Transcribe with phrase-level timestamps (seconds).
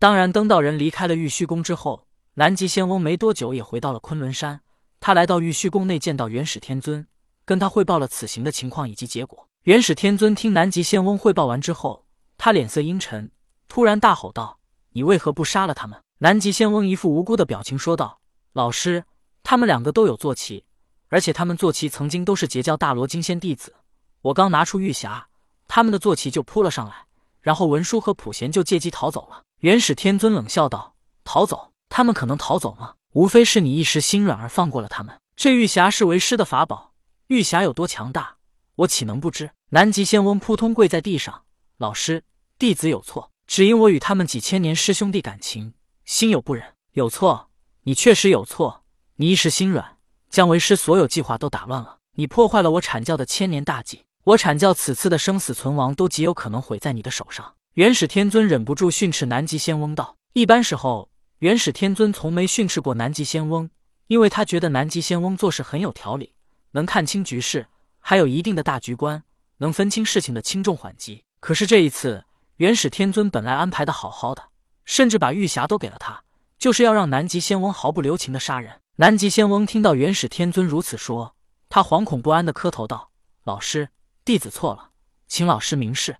[0.00, 4.62] 当然，登道人离开了玉虚宫之后，南极仙翁没多久也回到了昆仑山。
[4.98, 7.06] 他来到玉虚宫内，见到元始天尊，
[7.44, 9.46] 跟他汇报了此行的情况以及结果。
[9.64, 12.06] 元始天尊听南极仙翁汇报完之后，
[12.38, 13.30] 他脸色阴沉，
[13.68, 14.58] 突然大吼道
[14.92, 18.22] ：“你为何不杀了他们？”南极仙翁一副无辜的表情说道
[18.54, 19.04] ：“老师，
[19.42, 20.64] 他们两个都有坐骑，
[21.08, 23.74] 而且他们坐骑曾经都是截教大罗金仙弟子。
[24.22, 25.24] 我刚拿出玉匣，
[25.68, 27.04] 他们的坐骑就扑了上来，
[27.42, 31.72] 然后文殊和普贤就借机逃走了。”元始天尊冷笑道：“逃走？
[31.90, 32.94] 他们可能逃走吗？
[33.12, 35.20] 无非是你一时心软而放过了他们。
[35.36, 36.94] 这玉匣是为师的法宝，
[37.26, 38.36] 玉匣有多强大，
[38.76, 41.42] 我岂能不知？”南极仙翁扑通跪在地上
[41.76, 42.24] ：“老师，
[42.58, 45.74] 弟子有错，只因我与他们几千年师兄弟感情，
[46.06, 46.64] 心有不忍。
[46.92, 47.50] 有错，
[47.82, 48.84] 你确实有错。
[49.16, 49.98] 你一时心软，
[50.30, 51.98] 将为师所有计划都打乱了。
[52.14, 63.70] 你破坏了我阐教的千年大计，我阐教此次的生死存亡都极有可能毁在你的手上。”元始天尊忍不住训斥南极仙翁道：“一般时候，元始天尊从没训斥过南极仙翁，
[64.08, 66.34] 因为他觉得南极仙翁做事很有条理，
[66.72, 67.68] 能看清局势，
[68.00, 69.22] 还有一定的大局观，
[69.58, 71.22] 能分清事情的轻重缓急。
[71.38, 72.24] 可是这一次，
[72.56, 74.42] 元始天尊本来安排的好好的，
[74.84, 76.24] 甚至把玉匣都给了他，
[76.58, 81.36] 就是要让南极仙翁毫不留情的杀人。”南极仙翁听到元始天尊如此说，
[81.68, 83.12] 他惶恐不安的磕头道
[83.44, 83.90] ：“老师，
[84.24, 84.90] 弟子错了，
[85.28, 86.16] 请老师明示。”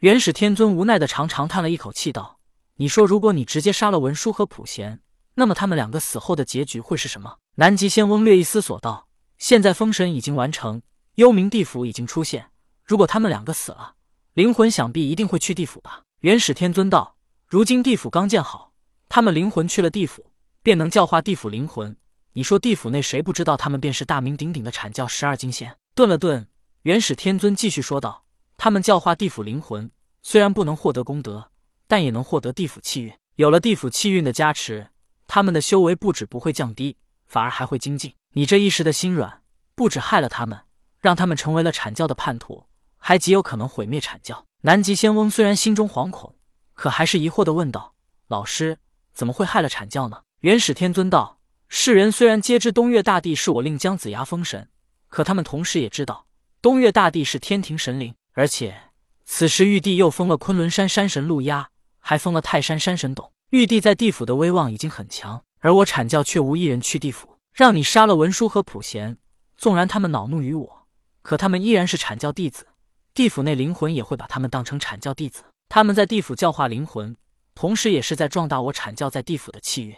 [0.00, 2.38] 元始天尊无奈的长长叹了一口气，道
[2.78, 5.00] ：“你说，如果你直接杀了文殊和普贤，
[5.34, 10.82] 那么他们两个死后的结局会是什么？”南极仙翁略一思索，道：“现在封神已经完成，
[11.16, 12.52] 幽冥地府已经出现。
[12.84, 13.94] 如果他们两个死了，
[14.34, 17.16] 灵魂想必一定会去地府吧？”元始天尊道
[17.48, 18.72] ：“如今地府刚建好，
[19.08, 20.30] 他们灵魂去了地府，
[20.62, 21.96] 便能教化地府灵魂。
[22.34, 26.46] 你说地府内谁不知道他们便是大名鼎鼎的阐教十二金仙？”顿了顿，
[26.82, 28.26] 元始天尊继续说道。
[28.60, 29.88] 他们教化地府灵魂，
[30.20, 31.52] 虽然不能获得功德，
[31.86, 33.14] 但也能获得地府气运。
[33.36, 34.88] 有了地府气运的加持，
[35.28, 36.96] 他们的修为不止不会降低，
[37.28, 38.12] 反而还会精进。
[38.32, 39.42] 你这一时的心软，
[39.76, 40.58] 不止害了他们，
[40.98, 42.64] 让他们成为了阐教的叛徒，
[42.96, 44.44] 还极有可能毁灭阐教。
[44.62, 46.34] 南极仙翁虽然心中惶恐，
[46.74, 47.94] 可还是疑惑的问道
[48.26, 48.78] ：“老师，
[49.14, 51.38] 怎么会害了阐教呢？”元始天尊道
[51.70, 54.68] ：“世人虽然皆知东岳大帝是我令姜子牙封神，
[55.06, 56.26] 可他们同时也知道，
[56.60, 58.92] 东岳大帝是天庭神灵。”而且，
[59.24, 63.32] 此时玉帝又封了昆仑山山神陆压，还封了泰山山神董。
[63.50, 67.36] 玉帝在地府的威望已经很强，而我阐教却无一人去地府。
[67.52, 69.18] 让你杀了文殊和普贤，
[69.56, 70.86] 纵然他们恼怒于我，
[71.22, 72.68] 可他们依然是阐教弟子，
[73.12, 75.42] 地府内灵魂也会把他们当成阐教弟子。
[75.68, 77.16] 他们在地府教化灵魂，
[77.56, 79.96] 同时也是在壮大我阐教在地府的气运。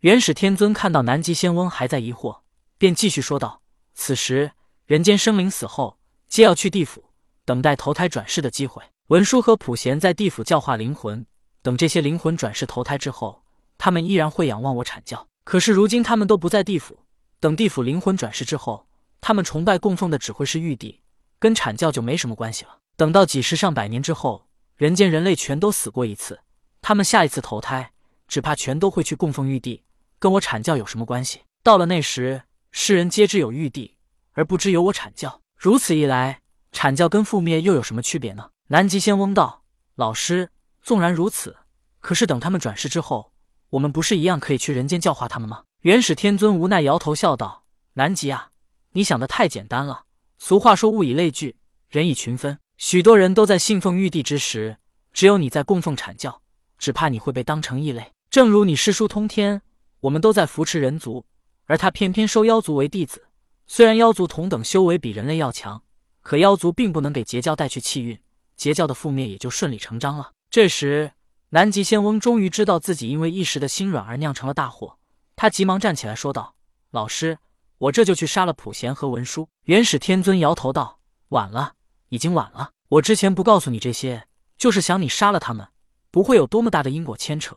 [0.00, 2.38] 元始天尊看到南极仙翁还在疑惑，
[2.78, 3.60] 便继续说道
[3.92, 4.52] ：“此时
[4.86, 7.04] 人间生灵死后，皆要去地府。”
[7.44, 8.82] 等待投胎转世的机会。
[9.08, 11.26] 文殊和普贤在地府教化灵魂，
[11.62, 13.42] 等这些灵魂转世投胎之后，
[13.76, 15.26] 他们依然会仰望我阐教。
[15.44, 17.00] 可是如今他们都不在地府，
[17.38, 18.86] 等地府灵魂转世之后，
[19.20, 21.02] 他们崇拜供奉的只会是玉帝，
[21.38, 22.78] 跟阐教就没什么关系了。
[22.96, 24.46] 等到几十上百年之后，
[24.76, 26.40] 人间人类全都死过一次，
[26.80, 27.92] 他们下一次投胎，
[28.26, 29.82] 只怕全都会去供奉玉帝，
[30.18, 31.42] 跟我阐教有什么关系？
[31.62, 33.96] 到了那时，世人皆知有玉帝，
[34.32, 35.42] 而不知有我阐教。
[35.58, 36.43] 如此一来。
[36.74, 38.50] 阐教跟覆灭又有什么区别呢？
[38.66, 39.62] 南极仙翁道
[39.94, 40.50] ：“老师，
[40.82, 41.56] 纵然如此，
[42.00, 43.32] 可是等他们转世之后，
[43.70, 47.64] 我们不是一样可以去人间教化他们吗？”元始天尊无奈摇头笑道
[47.94, 48.50] ：“南极啊，
[48.92, 50.04] 你想的太简单了。
[50.38, 51.56] 俗话说物以类聚，
[51.88, 52.58] 人以群分。
[52.76, 54.78] 许多人都在信奉玉帝之时，
[55.12, 56.42] 只有你在供奉阐教，
[56.76, 58.10] 只怕你会被当成异类。
[58.30, 59.62] 正如你师叔通天，
[60.00, 61.24] 我们都在扶持人族，
[61.66, 63.26] 而他偏偏收妖族为弟子。
[63.66, 65.80] 虽然妖族同等修为比人类要强。”
[66.24, 68.18] 可妖族并不能给截教带去气运，
[68.56, 70.32] 截教的覆灭也就顺理成章了。
[70.48, 71.12] 这时，
[71.50, 74.96] 南极仙翁终于知道自己因为一时的心软而酿成了大祸，
[75.36, 76.54] 他急忙站起来说道
[76.90, 77.36] ：“老师，
[77.76, 80.98] 我这就去杀了普贤和文殊。”元始天尊摇头道
[81.28, 81.74] ：“晚了，
[82.08, 82.70] 已经晚了。
[82.88, 84.26] 我之前不告诉你这些，
[84.56, 85.68] 就是想你杀了他们，
[86.10, 87.54] 不会有多么大的因果牵扯。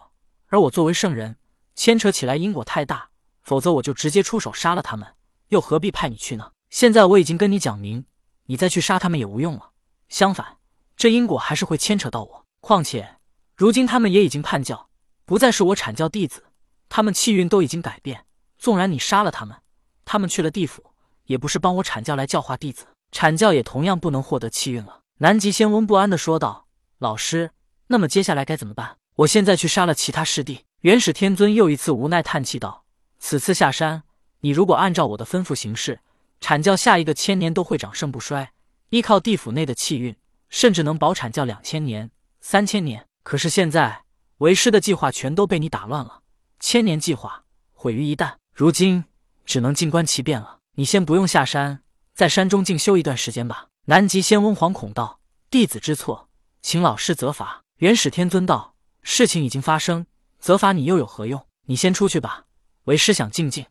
[0.47, 1.37] 而我作为圣人，
[1.73, 3.11] 牵扯起来因果太大，
[3.43, 5.07] 否则我就直接出手杀了他们，
[5.47, 6.51] 又何必派你去呢？
[6.69, 8.03] 现在我已经跟你讲明。”
[8.47, 9.71] 你再去杀他们也无用了，
[10.09, 10.57] 相反，
[10.97, 12.45] 这因果还是会牵扯到我。
[12.59, 13.17] 况且，
[13.55, 14.89] 如今他们也已经叛教，
[15.25, 16.45] 不再是我阐教弟子，
[16.89, 18.25] 他们气运都已经改变。
[18.57, 19.57] 纵然你杀了他们，
[20.03, 20.93] 他们去了地府，
[21.25, 25.01] 也不是帮我阐教来教化弟子，阐教也同样不能获得气运了。
[25.19, 26.67] 南极仙翁不安地说道
[26.99, 27.51] ：“老师，
[27.87, 28.97] 那么接下来该怎么办？
[29.17, 32.85] 我现在去杀了其他师弟。”元始天尊又一次无奈叹气道
[33.19, 34.03] ：“此次下山，
[34.39, 35.99] 你如果按照我的吩咐行事。”
[36.39, 38.51] 阐教下一个千年都会长盛不衰，
[38.89, 40.15] 依靠地府内的气运，
[40.49, 42.11] 甚至能保阐教两千年、
[42.41, 43.05] 三千年。
[43.23, 44.03] 可是现在
[44.37, 46.21] 为师的计划全都被你打乱了，
[46.59, 47.43] 千年计划
[47.73, 48.35] 毁于一旦。
[48.53, 49.05] 如今
[49.45, 50.59] 只能静观其变了。
[50.75, 51.81] 你先不用下山，
[52.13, 53.67] 在山中静修一段时间吧。
[53.85, 55.19] 南极仙翁惶恐道
[55.49, 56.29] ：“弟子知错，
[56.61, 60.05] 请老师责罚。”元始天尊道：“事情已经发生，
[60.39, 61.45] 责罚你又有何用？
[61.65, 62.45] 你先出去吧，
[62.83, 63.65] 为师想静静。”